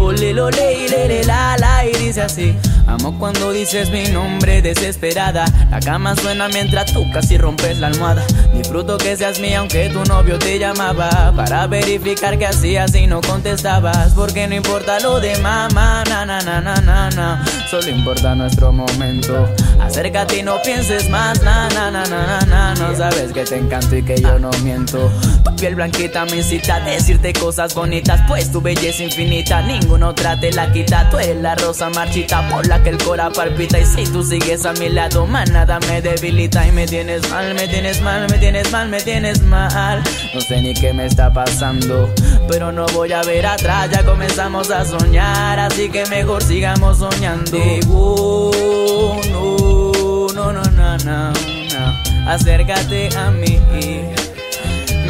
Ole, 0.00 0.40
ole, 0.40 0.88
le, 0.88 1.08
le, 1.08 1.24
la, 1.24 1.56
la, 1.58 1.84
y 1.84 1.92
dice 1.92 2.22
así. 2.22 2.54
Amo 2.88 3.18
cuando 3.18 3.52
dices 3.52 3.90
mi 3.90 4.04
nombre 4.04 4.62
desesperada. 4.62 5.44
La 5.70 5.78
cama 5.78 6.16
suena 6.16 6.48
mientras 6.48 6.90
tú 6.92 7.04
casi 7.12 7.36
rompes 7.36 7.78
la 7.78 7.88
almohada. 7.88 8.24
Disfruto 8.54 8.96
que 8.96 9.14
seas 9.14 9.38
mía 9.40 9.58
aunque 9.58 9.90
tu 9.90 10.02
novio 10.04 10.38
te 10.38 10.58
llamaba. 10.58 11.32
Para 11.36 11.66
verificar 11.66 12.38
que 12.38 12.46
hacías 12.46 12.94
y 12.94 13.06
no 13.06 13.20
contestabas. 13.20 14.14
Porque 14.14 14.48
no 14.48 14.54
importa 14.54 15.00
lo 15.00 15.20
de 15.20 15.36
mamá, 15.38 16.02
na 16.08 16.24
na 16.24 16.40
na 16.40 16.60
na 16.62 16.76
na 16.80 17.10
na. 17.10 17.44
Solo 17.70 17.88
importa 17.88 18.34
nuestro 18.34 18.72
momento. 18.72 19.46
Acércate 19.80 20.38
y 20.38 20.42
no 20.42 20.60
pienses 20.62 21.10
más, 21.10 21.42
na 21.42 21.68
na 21.68 21.90
na 21.90 22.04
na 22.06 22.26
na 22.26 22.40
na. 22.46 22.74
No 22.74 22.96
sabes 22.96 23.32
que 23.34 23.44
te 23.44 23.58
encanto 23.58 23.96
y 23.96 24.02
que 24.02 24.16
yo 24.18 24.38
no 24.38 24.50
miento. 24.62 25.10
Tu 25.44 25.56
piel 25.56 25.74
blanquita 25.74 26.24
me 26.24 26.38
incita 26.38 26.76
a 26.76 26.80
decirte 26.80 27.34
cosas 27.34 27.74
bonitas. 27.74 28.22
Pues 28.26 28.50
tu 28.50 28.62
belleza 28.62 29.02
infinita, 29.02 29.60
ninguna 29.60 30.08
otra 30.08 30.40
te 30.40 30.50
la 30.52 30.72
quita. 30.72 31.10
Tú 31.10 31.18
eres 31.18 31.36
la 31.42 31.54
rosa 31.54 31.90
marchita 31.90 32.48
por 32.48 32.66
la 32.66 32.77
que 32.82 32.90
el 32.90 32.98
cora 32.98 33.30
palpita. 33.30 33.78
Y 33.78 33.86
si 33.86 34.04
tú 34.04 34.22
sigues 34.22 34.64
a 34.66 34.72
mi 34.74 34.88
lado, 34.88 35.26
más 35.26 35.50
nada 35.50 35.78
me 35.88 36.00
debilita. 36.02 36.66
Y 36.66 36.72
me 36.72 36.86
tienes 36.86 37.28
mal, 37.30 37.54
me 37.54 37.68
tienes 37.68 38.00
mal, 38.00 38.28
me 38.30 38.38
tienes 38.38 38.70
mal, 38.70 38.88
me 38.88 39.00
tienes 39.00 39.42
mal. 39.42 40.02
No 40.34 40.40
sé 40.40 40.60
ni 40.62 40.74
qué 40.74 40.92
me 40.92 41.06
está 41.06 41.32
pasando, 41.32 42.12
pero 42.48 42.72
no 42.72 42.86
voy 42.94 43.12
a 43.12 43.22
ver 43.22 43.46
atrás. 43.46 43.90
Ya 43.90 44.04
comenzamos 44.04 44.70
a 44.70 44.84
soñar, 44.84 45.58
así 45.58 45.88
que 45.88 46.06
mejor 46.06 46.42
sigamos 46.42 46.98
soñando. 46.98 47.58
Oh, 47.90 49.20
no, 49.30 50.32
no, 50.32 50.52
no, 50.52 50.62
no, 50.62 50.98
no, 50.98 51.32
no. 51.32 52.30
Acércate 52.30 53.08
a 53.16 53.30
mí. 53.30 53.58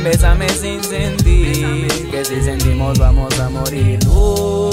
Bésame 0.04 0.48
sin 0.48 0.82
sentir 0.82 2.08
que 2.10 2.24
si 2.24 2.40
sentimos 2.40 2.98
vamos 2.98 3.38
a 3.40 3.48
morir. 3.50 3.98
Oh, 4.08 4.70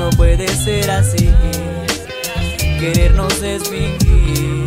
no 0.00 0.08
puede 0.10 0.48
ser 0.48 0.90
así. 0.90 1.28
Querernos 2.80 3.42
es 3.42 3.68
fingir 3.68 4.59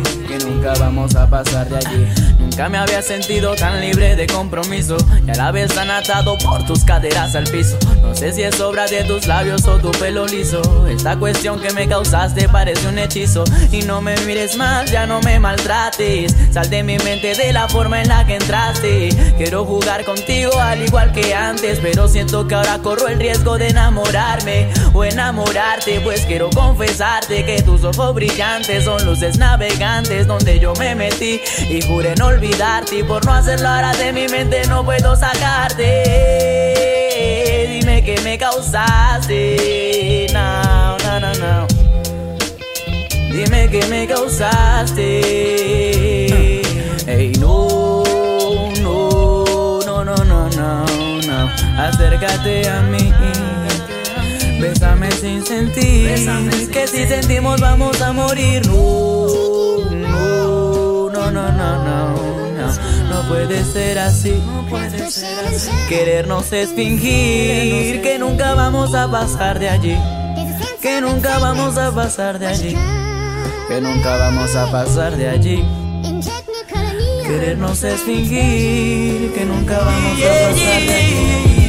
nunca 0.44 0.74
vamos 0.78 1.14
a 1.16 1.28
pasar 1.28 1.68
de 1.68 1.76
allí. 1.76 2.08
Nunca 2.38 2.68
me 2.68 2.78
había 2.78 3.02
sentido 3.02 3.54
tan 3.54 3.80
libre 3.80 4.16
de 4.16 4.26
compromiso 4.26 4.96
y 5.26 5.30
a 5.30 5.34
la 5.34 5.50
vez 5.50 5.74
tan 5.74 5.90
atado 5.90 6.36
por 6.38 6.64
tus 6.66 6.84
caderas 6.84 7.34
al 7.34 7.44
piso. 7.44 7.78
No 8.02 8.14
sé 8.14 8.32
si 8.32 8.42
es 8.42 8.60
obra 8.60 8.86
de 8.86 9.04
tus 9.04 9.26
labios 9.26 9.66
o 9.66 9.78
tu 9.78 9.90
pelo 9.92 10.26
liso. 10.26 10.62
Esta 10.88 11.16
cuestión 11.16 11.60
que 11.60 11.72
me 11.72 11.88
causaste 11.88 12.48
parece 12.48 12.86
un 12.86 12.98
hechizo 12.98 13.44
y 13.72 13.82
no 13.82 14.00
me 14.00 14.16
mires 14.26 14.56
más, 14.56 14.90
ya 14.90 15.06
no 15.06 15.20
me 15.20 15.40
maltrates. 15.40 16.34
Sal 16.52 16.68
de 16.70 16.82
mi 16.82 16.98
mente 16.98 17.34
de 17.34 17.52
la 17.52 17.68
forma 17.68 18.02
en 18.02 18.08
la 18.08 18.26
que 18.26 18.36
entraste. 18.36 19.08
Quiero 19.36 19.64
jugar 19.64 20.04
contigo 20.04 20.52
al 20.60 20.82
igual 20.82 21.12
que 21.12 21.34
antes, 21.34 21.80
pero 21.80 22.08
siento 22.08 22.46
que 22.46 22.54
ahora 22.54 22.78
corro 22.78 23.08
el 23.08 23.18
riesgo 23.18 23.58
de 23.58 23.68
enamorarme 23.68 24.68
o 24.92 25.04
enamorarte, 25.04 26.00
pues 26.00 26.24
quiero 26.26 26.50
confesarte 26.50 27.44
que 27.44 27.62
tus 27.62 27.82
ojos 27.84 28.14
brillantes 28.14 28.84
son 28.84 29.04
luces 29.04 29.38
navegantes 29.38 30.26
donde 30.34 30.58
yo 30.58 30.74
me 30.74 30.94
metí 30.96 31.40
y 31.70 31.80
juré 31.82 32.14
no 32.16 32.26
olvidarte 32.26 32.98
y 32.98 33.04
por 33.04 33.24
no 33.24 33.32
hacerlo 33.32 33.68
ahora 33.68 33.92
de 33.94 34.12
mi 34.12 34.26
mente 34.26 34.66
no 34.66 34.84
puedo 34.84 35.14
sacarte. 35.14 35.86
Dime 37.68 38.02
que 38.02 38.20
me 38.22 38.36
causaste, 38.36 40.26
no, 40.32 40.98
no, 40.98 41.20
no, 41.20 41.32
no. 41.34 41.66
Dime 43.30 43.68
que 43.70 43.86
me 43.86 44.08
causaste. 44.08 45.20
Ey, 47.06 47.32
no, 47.38 48.02
no, 48.80 49.84
no, 49.84 50.04
no, 50.04 50.16
no, 50.16 50.48
no, 50.50 50.84
no. 51.22 51.50
Acércate 51.78 52.68
a 52.68 52.80
mí. 52.82 53.12
Bésame 54.60 55.10
sin 55.12 55.44
sentir 55.44 56.70
que 56.72 56.86
si 56.86 57.06
sentimos 57.06 57.60
vamos 57.60 58.00
a 58.00 58.12
morir. 58.12 58.66
No, 58.66 59.26
no, 61.56 61.84
no, 61.84 62.16
no, 62.52 63.12
no, 63.22 63.28
puede 63.28 63.64
ser 63.64 63.98
así. 63.98 64.42
Querernos 65.88 66.52
es 66.52 66.70
fingir 66.72 68.02
que 68.02 68.18
nunca 68.18 68.54
vamos 68.54 68.94
a 68.94 69.10
pasar 69.10 69.58
de 69.58 69.68
allí. 69.68 69.96
que 70.80 71.00
nunca 71.00 71.38
vamos 71.38 71.78
a 71.78 71.92
pasar 71.92 72.38
de 72.38 72.46
allí, 72.46 72.76
que 73.68 73.80
nunca 73.80 74.16
vamos 74.16 74.54
a 74.54 74.70
pasar 74.70 75.16
de 75.16 75.28
allí. 75.28 75.64
Querernos 77.22 77.82
es 77.84 78.02
fingir 78.02 79.32
que 79.32 79.44
nunca 79.46 79.78
vamos 79.78 80.18
a 80.18 80.50
pasar 80.50 80.82
de 80.82 80.94
allí. 80.94 81.63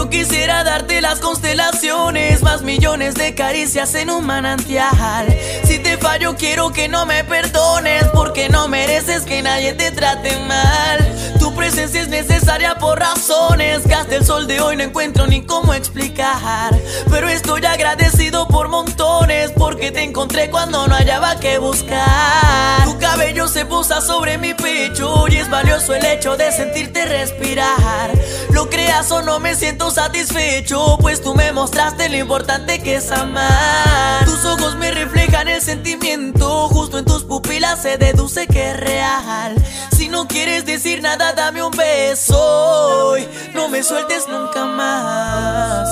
Yo 0.00 0.08
quisiera 0.08 0.64
darte 0.64 1.02
las 1.02 1.20
constelaciones, 1.20 2.42
más 2.42 2.62
millones 2.62 3.16
de 3.16 3.34
caricias 3.34 3.94
en 3.94 4.08
un 4.08 4.24
manantial. 4.24 5.26
Si 5.64 5.78
te 5.78 5.98
fallo, 5.98 6.36
quiero 6.38 6.72
que 6.72 6.88
no 6.88 7.04
me 7.04 7.22
perdones, 7.22 8.04
porque 8.14 8.48
no 8.48 8.66
mereces 8.66 9.24
que 9.24 9.42
nadie 9.42 9.74
te 9.74 9.90
trate 9.90 10.38
mal. 10.38 11.06
Tu 11.38 11.54
presencia 11.54 12.00
es 12.00 12.08
necesaria 12.08 12.76
por 12.76 12.98
razones 12.98 13.82
que 14.08 14.16
el 14.16 14.24
sol 14.24 14.46
de 14.46 14.60
hoy 14.60 14.76
no 14.76 14.84
encuentro 14.84 15.26
ni 15.26 15.42
cómo 15.42 15.74
explicar. 15.74 16.74
Pero 17.10 17.28
estoy 17.28 17.64
agradecido 17.66 18.48
por 18.48 18.68
montones, 18.68 19.52
porque 19.52 19.90
te 19.90 20.02
encontré 20.02 20.50
cuando 20.50 20.88
no 20.88 20.94
hallaba 20.94 21.38
que 21.38 21.58
buscar. 21.58 22.84
Tu 22.84 22.98
cabello 22.98 23.46
se 23.48 23.66
posa 23.66 24.00
sobre 24.00 24.38
mi 24.38 24.54
pecho 24.54 25.28
y 25.28 25.36
es 25.36 25.50
valioso 25.50 25.94
el 25.94 26.04
hecho 26.06 26.36
de 26.36 26.50
sentirte 26.52 27.04
respirar. 27.04 28.10
Lo 28.52 28.68
creas 28.70 29.10
o 29.12 29.22
no 29.22 29.38
me 29.38 29.54
siento 29.54 29.89
satisfecho, 29.90 30.98
pues 31.00 31.22
tú 31.22 31.34
me 31.34 31.52
mostraste 31.52 32.08
lo 32.08 32.16
importante 32.16 32.82
que 32.82 32.96
es 32.96 33.10
amar. 33.10 34.24
Tus 34.24 34.44
ojos 34.44 34.76
me 34.76 34.90
reflejan 34.90 35.48
el 35.48 35.60
sentimiento, 35.60 36.68
justo 36.68 36.98
en 36.98 37.04
tus 37.04 37.24
pupilas 37.24 37.82
se 37.82 37.98
deduce 37.98 38.46
que 38.46 38.70
es 38.70 38.80
real. 38.80 39.54
Si 39.96 40.08
no 40.08 40.28
quieres 40.28 40.64
decir 40.64 41.02
nada, 41.02 41.32
dame 41.32 41.62
un 41.62 41.72
beso 41.72 43.16
no 43.54 43.68
me 43.68 43.82
sueltes 43.82 44.26
nunca 44.28 44.64
más. 44.64 45.88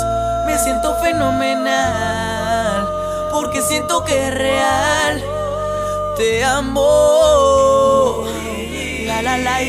Me 0.46 0.58
siento 0.58 0.94
fenomenal, 1.02 2.88
porque 3.32 3.60
siento 3.62 4.04
que 4.04 4.28
es 4.28 4.34
real. 4.34 5.24
Te 6.16 6.44
amo. 6.44 8.24
La 9.06 9.22
la 9.22 9.38
la 9.38 9.62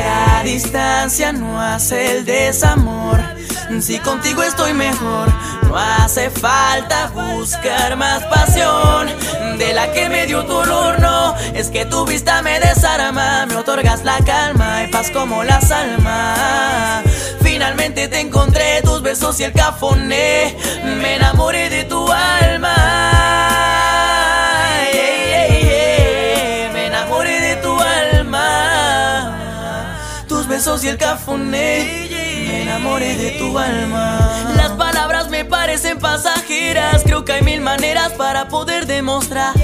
la 0.00 0.42
distancia 0.42 1.32
no 1.32 1.60
hace 1.60 2.16
el 2.16 2.24
desamor. 2.24 3.20
Si 3.80 3.98
contigo 3.98 4.42
estoy 4.42 4.72
mejor, 4.72 5.28
no 5.68 5.76
hace 5.76 6.28
falta 6.30 7.10
buscar 7.14 7.96
más 7.96 8.24
pasión 8.24 9.08
de 9.58 9.72
la 9.72 9.92
que 9.92 10.08
me 10.08 10.26
dio 10.26 10.44
tu 10.44 10.54
olor. 10.54 10.98
No, 11.00 11.36
es 11.54 11.68
que 11.68 11.84
tu 11.84 12.04
vista 12.04 12.42
me 12.42 12.58
desarma, 12.60 13.46
me 13.46 13.56
otorgas 13.56 14.04
la 14.04 14.18
calma 14.24 14.84
y 14.84 14.88
paz 14.88 15.10
como 15.10 15.44
las 15.44 15.70
almas. 15.70 17.04
Finalmente 17.42 18.08
te 18.08 18.20
encontré, 18.20 18.82
tus 18.82 19.02
besos 19.02 19.38
y 19.40 19.44
el 19.44 19.52
cafoné, 19.52 20.56
me 20.82 21.16
enamoré 21.16 21.70
de 21.70 21.84
tu 21.84 22.10
alma. 22.10 23.09
Besos 30.60 30.84
y 30.84 30.88
el 30.88 30.98
cafoné. 30.98 32.06
Me 32.46 32.64
enamoré 32.64 33.16
de 33.16 33.30
tu 33.38 33.58
alma. 33.58 34.52
Las 34.56 34.72
palabras 34.72 35.30
me 35.30 35.46
parecen 35.46 35.98
pasajeras. 35.98 37.02
Creo 37.02 37.24
que 37.24 37.32
hay 37.32 37.40
mil 37.40 37.62
maneras 37.62 38.12
para 38.12 38.48
poder 38.48 38.84
demostrar 38.84 39.54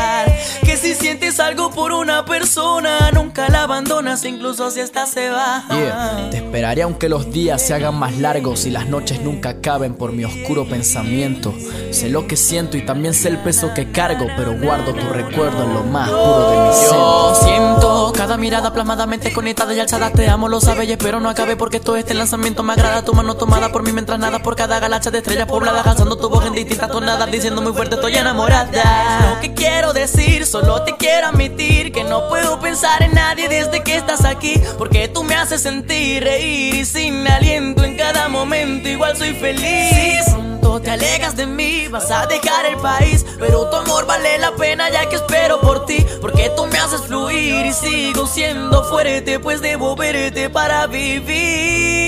sientes 1.07 1.39
algo 1.39 1.71
por 1.71 1.93
una 1.93 2.25
persona, 2.25 3.13
nunca 3.13 3.49
la 3.49 3.63
abandonas, 3.63 4.25
incluso 4.25 4.73
si 4.73 4.81
esta 4.81 5.07
se 5.07 5.31
va. 5.31 5.63
Yeah. 5.71 6.31
Te 6.33 6.39
esperaré 6.39 6.83
aunque 6.83 7.09
los 7.09 7.31
días 7.31 7.63
se 7.63 7.75
hagan 7.75 7.95
más 7.95 8.17
largos 8.19 8.67
y 8.67 8.71
las 8.71 8.89
noches 8.89 9.21
nunca 9.21 9.51
acaben 9.51 9.95
por 9.95 10.11
mi 10.11 10.25
oscuro 10.25 10.69
pensamiento. 10.69 11.55
Sé 11.93 12.09
lo 12.09 12.27
que 12.27 12.37
siento 12.37 12.77
y 12.77 12.85
también 12.85 13.15
sé 13.15 13.29
el 13.29 13.39
peso 13.39 13.73
que 13.73 13.93
cargo, 13.93 14.27
pero 14.37 14.59
guardo 14.59 14.93
tu 14.95 15.09
recuerdo 15.09 15.63
en 15.63 15.75
lo 15.75 15.85
más 15.85 16.11
puro 16.11 16.51
de 16.51 16.69
mi 16.69 16.75
ser. 16.75 16.91
Yo 16.91 17.41
siento 17.41 18.13
cada 18.17 18.37
mirada 18.37 18.73
plasmadamente 18.73 19.33
conectada 19.33 19.73
y 19.75 19.79
alzada. 19.79 20.11
Te 20.11 20.29
amo, 20.29 20.49
lo 20.49 20.61
sabes 20.61 20.89
y 20.89 20.93
espero 20.93 21.21
no 21.21 21.29
acabe 21.29 21.55
porque 21.55 21.79
todo 21.79 21.95
este 21.95 22.15
lanzamiento 22.15 22.65
me 22.65 22.73
agrada. 22.73 23.05
Tu 23.05 23.15
mano 23.15 23.37
tomada 23.37 23.71
por 23.71 23.85
mí 23.85 23.93
mientras 23.93 24.19
nada 24.19 24.43
por 24.43 24.57
cada 24.57 24.81
galaxia 24.81 25.13
de 25.13 25.19
estrellas 25.19 25.47
pobladas. 25.47 25.87
Alzando 25.87 26.17
tu 26.17 26.29
voz 26.29 26.47
en 26.47 26.55
distintas 26.55 26.91
tonadas, 26.91 27.31
diciendo 27.31 27.63
muy 27.63 27.75
fuerte 27.75 27.95
estoy 27.95 28.17
enamorada. 28.17 29.35
Lo 29.35 29.41
que 29.41 29.55
quiero 29.55 29.93
decir, 29.93 30.45
solo 30.47 30.83
te 30.83 30.96
quiero 30.97 31.29
admitir 31.29 31.93
que 31.93 32.05
no 32.05 32.29
puedo 32.29 32.61
pensar 32.61 33.03
en 33.03 33.15
nadie 33.15 33.49
desde 33.49 33.83
que 33.83 33.97
estás 33.97 34.25
aquí. 34.25 34.55
Porque 34.79 35.09
tú 35.09 35.23
me 35.25 35.35
haces 35.35 35.63
sentir 35.63 36.25
reír 36.25 36.75
y 36.75 36.85
sin 36.85 37.27
aliento 37.29 37.85
en 37.85 37.97
cada 37.97 38.29
momento 38.29 38.89
igual 38.89 39.17
soy 39.17 39.35
feliz. 39.35 40.25
Pronto 40.31 40.81
te 40.81 40.91
alegas 40.91 41.37
de 41.37 41.47
mí, 41.47 41.89
vas 41.89 42.11
a 42.11 42.27
dejar 42.27 42.67
el 42.67 42.77
país, 42.77 43.25
pero 43.39 43.71
tu 43.71 43.77
amor 43.77 44.07
vale 44.07 44.39
la 44.39 44.55
pena 44.57 44.91
ya 44.91 45.09
que 45.09 45.17
espero 45.17 45.61
por 45.61 45.87
ti, 45.87 46.05
porque 46.21 46.51
tú 46.57 46.67
me 46.67 46.79
haces 46.79 47.03
fluir 47.03 47.67
y 47.67 47.73
sigo 47.73 48.27
siendo 48.27 48.85
fuerte, 48.85 49.39
pues 49.41 49.61
debo 49.61 49.97
verte 49.97 50.51
para 50.51 50.87
vivir. 50.87 52.07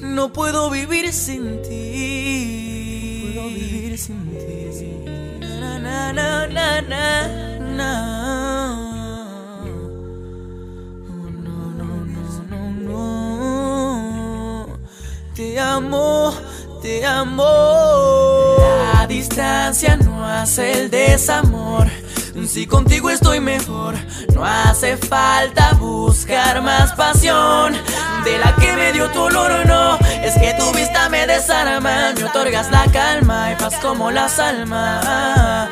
No 0.00 0.32
puedo 0.32 0.68
vivir 0.70 1.12
sin 1.12 1.62
ti. 1.62 3.32
No 3.34 3.42
puedo 3.42 3.48
vivir 3.50 3.98
sin 3.98 4.30
ti. 4.30 4.37
No, 6.12 6.46
no, 6.46 6.80
no, 6.82 7.28
no, 7.60 7.98
no. 12.80 13.58
Te 15.34 15.60
amo, 15.60 16.32
te 16.80 17.04
amo. 17.04 18.56
La 18.94 19.06
distancia 19.06 19.96
no 19.96 20.24
hace 20.24 20.72
el 20.72 20.90
desamor. 20.90 21.88
Si 22.46 22.66
contigo 22.66 23.10
estoy 23.10 23.40
mejor, 23.40 23.94
no 24.34 24.44
hace 24.44 24.96
falta 24.96 25.74
buscar 25.74 26.62
más 26.62 26.92
pasión 26.94 27.74
de 28.24 28.38
la 28.38 28.54
que 28.56 28.72
me 28.72 28.92
dio 28.92 29.10
tu 29.10 29.20
olor, 29.22 29.66
no. 29.66 29.96
Es 30.22 30.34
que 30.34 30.54
tu 30.54 30.72
vista 30.72 31.08
me 31.10 31.26
desarma, 31.26 32.12
me 32.16 32.24
otorgas 32.24 32.70
la 32.70 32.84
calma 32.90 33.52
y 33.52 33.56
paz 33.56 33.74
como 33.82 34.10
las 34.10 34.38
almas. 34.38 35.68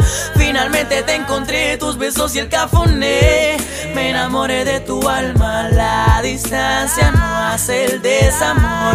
Finalmente 0.57 1.03
te 1.03 1.14
encontré, 1.14 1.77
tus 1.77 1.99
besos 1.99 2.35
y 2.35 2.38
el 2.38 2.49
cafoné. 2.49 3.59
Me 3.95 4.09
enamoré 4.09 4.64
de 4.64 4.81
tu 4.81 5.07
alma, 5.07 5.69
la 5.69 6.19
distancia 6.23 7.11
no 7.11 7.37
hace 7.37 7.85
el 7.85 8.01
desamor. 8.01 8.95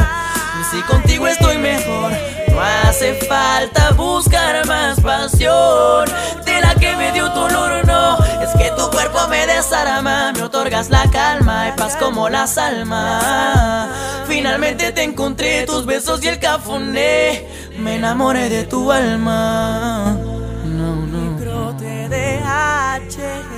Si 0.72 0.82
contigo 0.82 1.28
estoy 1.28 1.60
mejor, 1.60 2.14
no 2.50 2.60
hace 2.60 3.14
falta 3.14 3.92
buscar 3.92 4.66
más 4.66 5.00
pasión 5.02 6.10
de 6.44 6.62
la 6.62 6.74
que 6.74 6.96
me 6.96 7.12
dio 7.12 7.32
tu 7.32 7.42
olor, 7.42 7.86
no. 7.86 8.18
Es 8.42 8.50
que 8.58 8.72
tu 8.76 8.90
cuerpo 8.90 9.28
me 9.30 9.46
desarma, 9.46 10.34
me 10.34 10.42
otorgas 10.42 10.90
la 10.90 11.08
calma 11.12 11.68
y 11.70 11.78
paz 11.78 11.96
como 11.96 12.28
las 12.28 12.58
almas. 12.58 13.88
Finalmente 14.28 14.94
te 14.94 15.04
encontré, 15.04 15.68
tus 15.68 15.86
besos 15.86 16.24
y 16.24 16.28
el 16.28 16.40
cafoné. 16.40 17.48
Me 17.78 17.98
enamoré 17.98 18.50
de 18.50 18.64
tu 18.64 18.92
alma. 18.92 20.18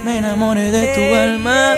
Me 0.03 0.17
enamoré 0.17 0.71
de 0.71 0.93
tu 0.93 1.15
alma. 1.15 1.75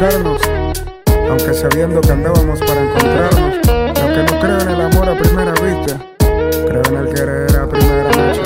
Aunque 0.00 1.54
sabiendo 1.54 2.00
que 2.00 2.12
andábamos 2.12 2.60
para 2.60 2.82
encontrarnos. 2.82 3.56
Lo 3.66 4.14
que 4.14 4.32
no 4.32 4.40
creo 4.40 4.60
en 4.60 4.68
el 4.68 4.80
amor 4.80 5.08
a 5.08 5.18
primera 5.18 5.52
vista, 5.52 6.00
creo 6.18 6.82
en 6.88 6.96
el 6.96 7.14
querer 7.14 7.56
a 7.56 7.68
primera 7.68 8.10
noche. 8.12 8.42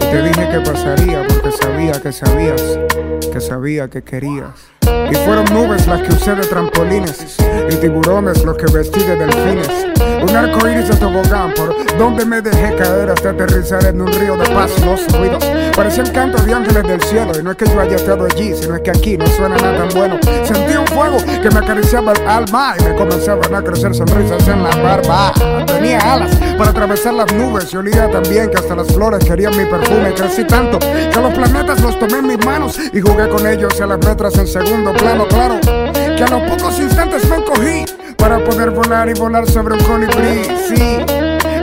Te 0.00 0.22
dije 0.22 0.48
que 0.50 0.60
pasaría 0.60 1.24
porque 1.28 1.52
sabía 1.52 1.92
que 1.92 2.12
sabías, 2.12 2.78
que 3.32 3.40
sabía 3.40 3.88
que 3.88 4.02
querías. 4.02 4.79
Y 5.10 5.14
fueron 5.14 5.44
nubes 5.52 5.86
las 5.86 6.02
que 6.02 6.14
usé 6.14 6.34
de 6.34 6.42
trampolines 6.42 7.36
y 7.70 7.76
tiburones 7.76 8.44
los 8.44 8.56
que 8.56 8.66
vestí 8.72 9.00
de 9.00 9.16
delfines. 9.16 9.68
Un 10.22 10.36
arco 10.36 10.68
iris 10.68 10.88
de 10.88 10.96
tobogán 10.96 11.52
por 11.54 11.74
donde 11.96 12.24
me 12.24 12.40
dejé 12.40 12.76
caer 12.76 13.10
hasta 13.10 13.30
aterrizar 13.30 13.84
en 13.86 14.00
un 14.00 14.12
río 14.12 14.36
de 14.36 14.46
paz 14.50 14.70
y 14.78 14.84
los 14.84 15.06
ruidos. 15.12 15.44
Parecían 15.74 16.10
cantos 16.12 16.44
de 16.44 16.54
ángeles 16.54 16.82
del 16.82 17.00
cielo. 17.02 17.32
Y 17.38 17.42
no 17.42 17.50
es 17.52 17.56
que 17.56 17.66
yo 17.66 17.80
haya 17.80 17.96
estado 17.96 18.24
allí, 18.24 18.54
sino 18.54 18.74
es 18.74 18.82
que 18.82 18.90
aquí 18.90 19.16
no 19.16 19.26
suena 19.26 19.56
nada 19.56 19.78
tan 19.78 19.88
bueno. 19.96 20.18
Sentí 20.44 20.76
un 20.76 20.86
fuego 20.88 21.18
que 21.42 21.50
me 21.50 21.58
acariciaba 21.58 22.12
el 22.12 22.28
alma 22.28 22.74
y 22.78 22.84
me 22.84 22.94
comenzaban 22.94 23.54
a 23.54 23.62
crecer 23.62 23.94
sonrisas 23.94 24.46
en 24.48 24.62
la 24.62 24.70
barba. 24.76 25.32
Tenía 25.66 25.98
alas 26.00 26.30
para 26.58 26.70
atravesar 26.70 27.14
las 27.14 27.32
nubes 27.32 27.72
y 27.72 27.76
olía 27.76 28.10
tan 28.10 28.22
bien 28.24 28.50
que 28.50 28.56
hasta 28.56 28.74
las 28.74 28.88
flores 28.88 29.24
querían 29.24 29.56
mi 29.56 29.64
perfume. 29.64 30.12
Crecí 30.14 30.44
tanto 30.44 30.78
que 30.78 31.20
los 31.20 31.34
planetas 31.34 31.80
los 31.80 31.98
tomé 31.98 32.18
en 32.18 32.26
mis 32.26 32.44
manos 32.44 32.78
y 32.92 33.00
jugué 33.00 33.28
con 33.28 33.46
ellos 33.46 33.80
a 33.80 33.86
las 33.86 34.04
letras 34.04 34.36
en 34.38 34.46
segundo 34.46 34.79
plano, 34.84 35.26
claro. 35.28 35.60
Que 35.60 36.24
a 36.24 36.28
los 36.28 36.42
pocos 36.50 36.78
instantes 36.78 37.28
me 37.28 37.36
encogí 37.36 37.84
para 38.16 38.42
poder 38.44 38.70
volar 38.70 39.08
y 39.08 39.14
volar 39.14 39.46
sobre 39.46 39.74
un 39.74 39.80
colibrí. 39.84 40.44
Sí. 40.68 40.98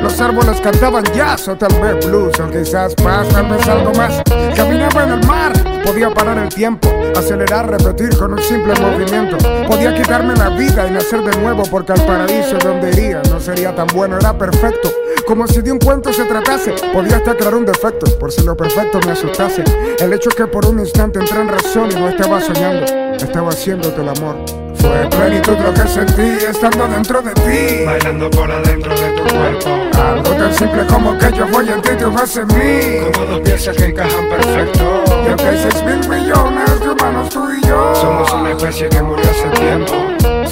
Los 0.01 0.21
árboles 0.21 0.61
cantaban 0.61 1.03
jazz 1.15 1.47
o 1.47 1.55
tal 1.55 1.73
vez 1.81 2.05
blues 2.05 2.39
o 2.39 2.49
quizás 2.49 2.93
paz, 2.95 3.27
tal 3.29 3.49
vez 3.49 3.67
algo 3.67 3.91
más. 3.93 4.21
Caminaba 4.55 5.03
en 5.03 5.11
el 5.13 5.27
mar, 5.27 5.53
podía 5.83 6.13
parar 6.13 6.37
el 6.37 6.49
tiempo, 6.49 6.89
acelerar, 7.15 7.69
repetir 7.69 8.15
con 8.17 8.33
un 8.33 8.41
simple 8.41 8.73
movimiento. 8.79 9.37
Podía 9.67 9.93
quitarme 9.93 10.35
la 10.35 10.49
vida 10.49 10.87
y 10.87 10.91
nacer 10.91 11.23
de 11.23 11.35
nuevo 11.39 11.63
porque 11.69 11.93
al 11.93 12.05
paraíso 12.05 12.57
donde 12.59 12.89
iría 12.89 13.21
no 13.29 13.39
sería 13.39 13.75
tan 13.75 13.87
bueno, 13.87 14.17
era 14.17 14.37
perfecto. 14.37 14.91
Como 15.27 15.45
si 15.45 15.61
de 15.61 15.73
un 15.73 15.79
cuento 15.79 16.13
se 16.13 16.23
tratase, 16.23 16.73
podía 16.93 17.17
hasta 17.17 17.35
crear 17.35 17.53
un 17.53 17.65
defecto, 17.65 18.05
por 18.17 18.31
si 18.31 18.43
lo 18.43 18.55
perfecto 18.55 18.97
me 19.05 19.11
asustase. 19.11 19.61
El 19.99 20.13
hecho 20.13 20.29
es 20.29 20.35
que 20.35 20.47
por 20.47 20.65
un 20.65 20.79
instante 20.79 21.19
entré 21.19 21.41
en 21.41 21.49
razón 21.49 21.91
y 21.91 21.95
no 21.95 22.07
estaba 22.07 22.39
soñando, 22.39 22.85
estaba 23.17 23.49
haciéndote 23.49 24.01
el 24.01 24.07
amor. 24.07 24.37
Fue 24.75 25.09
plenitud 25.09 25.57
lo 25.57 25.73
que 25.73 25.85
sentí 25.85 26.45
estando 26.45 26.87
dentro 26.87 27.21
de 27.21 27.33
ti. 27.33 27.85
Bailando 27.85 28.29
por 28.29 28.49
adentro 28.49 28.95
de 28.95 29.09
tu 29.09 29.23
cuerpo. 29.35 29.99
Algo 30.01 30.29
tan 30.29 30.53
simple 30.53 30.85
como 30.85 31.17
que 31.17 31.33
yo 31.33 31.45
voy 31.47 31.69
en 31.71 31.81
ti 31.81 31.89
y 31.91 31.97
tú 31.97 32.09
vas 32.09 32.37
en 32.37 32.47
mí. 32.47 33.11
Como 33.11 33.25
dos 33.25 33.41
piezas 33.41 33.75
que 33.75 33.85
encajan 33.85 34.29
perfecto. 34.29 35.03
Y 35.25 35.27
aunque 35.27 35.43
hay 35.43 35.57
seis 35.69 35.83
mil 35.83 36.09
millones 36.09 36.79
de 36.79 36.89
humanos 36.89 37.29
tú 37.29 37.45
y 37.51 37.67
yo. 37.67 37.93
Somos 37.95 38.31
una 38.31 38.51
especie 38.51 38.87
que 38.87 39.01
murió 39.01 39.25
hace 39.29 39.49
tiempo. 39.49 39.93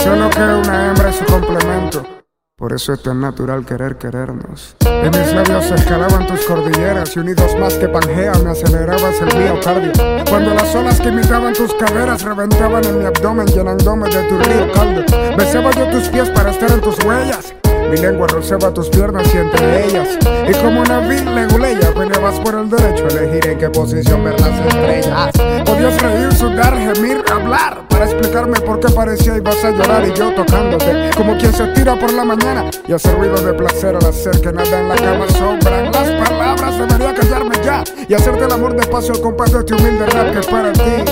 Solo 0.04 0.30
que 0.30 0.42
una 0.42 0.90
hembra 0.90 1.10
es 1.12 1.16
su 1.16 1.26
complemento. 1.26 2.25
Por 2.58 2.72
eso 2.72 2.94
es 2.94 3.04
tan 3.04 3.20
natural 3.20 3.66
querer 3.66 3.98
querernos. 3.98 4.78
En 4.86 5.12
mis 5.12 5.34
labios 5.34 5.70
escalaban 5.72 6.26
tus 6.26 6.40
cordilleras 6.46 7.14
y 7.14 7.20
unidos 7.20 7.54
más 7.60 7.74
que 7.74 7.90
Pangea 7.90 8.32
me 8.36 8.52
acelerabas 8.52 9.20
el 9.20 9.38
miocardio. 9.38 9.92
Cuando 10.30 10.54
las 10.54 10.74
olas 10.74 11.02
que 11.02 11.10
imitaban 11.10 11.52
tus 11.54 11.74
caderas 11.74 12.22
reventaban 12.22 12.86
en 12.86 13.00
mi 13.00 13.06
abdomen 13.06 13.46
llenándome 13.48 14.08
de 14.08 14.24
tu 14.30 14.38
río 14.40 14.72
caldo. 14.72 15.04
Besaba 15.36 15.70
yo 15.72 15.90
tus 15.90 16.08
pies 16.08 16.30
para 16.30 16.52
estar 16.52 16.72
en 16.72 16.80
tus 16.80 16.98
huellas. 17.04 17.54
Mi 17.92 17.98
lengua 17.98 18.26
rozaba 18.28 18.74
tus 18.74 18.88
piernas 18.88 19.28
y 19.36 19.38
entre 19.38 19.88
ellas. 19.88 20.18
Y 20.48 20.54
como 20.54 20.80
una 20.80 21.00
vil 21.02 21.36
leguleya 21.36 21.94
peleabas 21.94 22.40
por 22.40 22.56
el 22.56 22.70
derecho 22.70 23.04
a 23.04 23.20
elegir 23.20 23.48
en 23.48 23.58
qué 23.60 23.70
posición 23.70 24.24
ver 24.24 24.40
las 24.40 24.60
estrellas. 24.66 25.32
Podías 25.76 26.02
reír, 26.02 26.34
sudar, 26.34 26.74
gemir, 26.74 27.22
hablar 27.30 27.86
para 27.90 28.06
explicarme 28.06 28.58
por 28.62 28.80
qué 28.80 28.88
parecía 28.94 29.36
ibas 29.36 29.62
a 29.62 29.72
llorar 29.72 30.08
y 30.08 30.14
yo 30.14 30.34
tocándote. 30.34 31.10
Como 31.18 31.38
quien 31.38 31.52
se 31.52 31.68
tira 31.74 32.00
por 32.00 32.14
la 32.14 32.24
mañana 32.24 32.72
y 32.88 32.94
hace 32.94 33.14
ruido 33.14 33.36
de 33.36 33.54
placer 33.54 33.94
al 33.94 34.06
hacer 34.06 34.40
que 34.40 34.54
nada 34.54 34.80
en 34.80 34.88
la 34.88 34.96
cama 34.96 35.28
sobran 35.28 35.92
las 35.92 36.30
palabras. 36.30 36.78
Debería 36.78 37.14
callarme 37.14 37.56
ya 37.62 37.84
y 38.08 38.14
hacerte 38.14 38.46
el 38.46 38.54
amor 38.54 38.74
despacio 38.74 39.16
al 39.16 39.22
compás 39.22 39.52
de 39.52 39.60
este 39.60 39.74
humilde 39.74 40.06
rap 40.06 40.32
que 40.32 40.40
es 40.40 40.48
para 40.48 40.72
ti. 40.72 41.04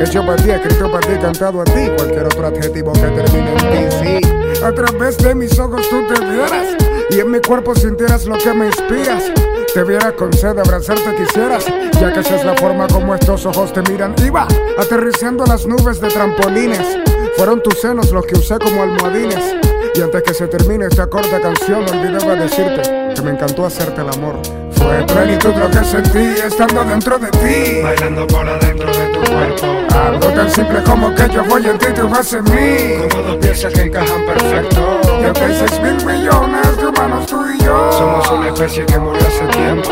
Hecho 0.00 0.26
para 0.26 0.42
ti, 0.42 0.50
escrito 0.50 0.90
para 0.90 1.06
ti, 1.06 1.14
cantado 1.22 1.60
a 1.60 1.64
ti. 1.64 1.90
Cualquier 1.96 2.26
otro 2.26 2.46
adjetivo 2.48 2.92
que 2.92 3.00
termine 3.00 3.52
en 3.52 3.90
ti, 3.90 3.96
sí. 4.02 4.64
A 4.64 4.72
través 4.72 5.18
de 5.18 5.36
mis 5.36 5.56
ojos 5.56 5.88
tú 5.88 6.04
te 6.12 6.20
vieras 6.24 6.76
y 7.10 7.20
en 7.20 7.30
mi 7.30 7.40
cuerpo 7.40 7.76
sintieras 7.76 8.26
lo 8.26 8.36
que 8.38 8.52
me 8.54 8.66
inspiras. 8.66 9.30
Te 9.72 9.84
viera 9.84 10.10
con 10.16 10.32
sed, 10.32 10.58
abrazarte 10.58 11.14
quisieras, 11.14 11.64
ya 12.00 12.12
que 12.12 12.20
esa 12.20 12.34
es 12.34 12.44
la 12.44 12.56
forma 12.56 12.88
como 12.88 13.14
estos 13.14 13.46
ojos 13.46 13.72
te 13.72 13.80
miran. 13.82 14.16
Iba 14.24 14.48
aterrizando 14.76 15.46
las 15.46 15.64
nubes 15.64 16.00
de 16.00 16.08
trampolines. 16.08 16.98
Fueron 17.36 17.62
tus 17.62 17.80
senos 17.80 18.10
los 18.10 18.26
que 18.26 18.36
usé 18.36 18.58
como 18.58 18.82
almohadines. 18.82 19.54
Y 19.94 20.00
antes 20.00 20.22
que 20.24 20.34
se 20.34 20.48
termine 20.48 20.86
esta 20.86 21.06
corta 21.06 21.40
canción, 21.40 21.84
olvidaba 21.88 22.34
decirte 22.34 22.82
que 23.14 23.22
me 23.22 23.30
encantó 23.30 23.64
hacerte 23.64 24.00
el 24.00 24.08
amor. 24.08 24.40
Fue 24.72 25.06
plenitud 25.06 25.54
lo 25.54 25.70
que 25.70 25.84
sentí 25.84 26.40
estando 26.44 26.82
dentro 26.82 27.18
de 27.18 27.28
ti. 27.28 27.80
Bailando 27.80 28.26
por 28.26 28.48
adentro 28.48 28.86
de 28.88 29.06
tu 29.06 29.20
cuerpo. 29.20 29.66
Algo 29.94 30.26
tan 30.30 30.50
simple 30.50 30.82
como 30.82 31.14
que 31.14 31.28
yo 31.28 31.44
voy 31.44 31.64
en 31.66 31.78
ti 31.78 31.86
y 31.90 31.94
tú 31.94 32.08
vas 32.08 32.32
en 32.32 32.42
mí. 32.44 33.08
Como 33.08 33.22
dos 33.22 33.36
piezas 33.36 33.72
que 33.72 33.82
encajan 33.82 34.26
perfecto. 34.26 35.09
Hay 35.22 35.54
seis 35.54 35.80
mil 35.82 35.96
millones 36.06 36.76
de 36.78 36.86
humanos 36.86 37.26
tú 37.26 37.44
y 37.46 37.62
yo. 37.62 37.92
Somos 37.92 38.30
una 38.30 38.48
especie 38.48 38.86
que 38.86 38.98
murió 38.98 39.20
hace 39.20 39.46
tiempo. 39.48 39.90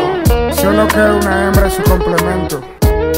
Solo 0.51 0.87
que 0.87 0.99
una 0.99 1.45
hembra 1.45 1.67
es 1.67 1.73
su 1.73 1.83
complemento. 1.83 2.61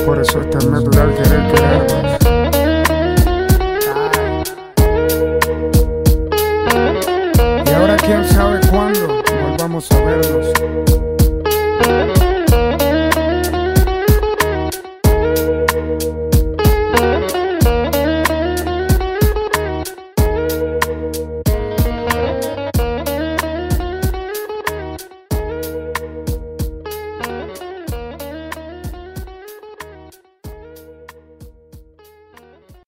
Por 0.06 0.20
eso 0.20 0.42
es 0.42 0.50
tan 0.50 0.72
natural 0.72 1.14
querer 1.16 1.52
querernos. 1.54 2.18
Y 7.66 7.74
ahora 7.74 7.96
quién 7.98 8.26
sabe 8.26 8.60
cuándo 8.70 9.24
volvamos 9.44 9.90
a 9.92 9.96
vernos. 10.02 10.61